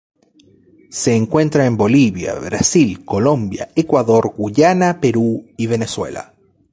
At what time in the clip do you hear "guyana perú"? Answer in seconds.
4.35-5.45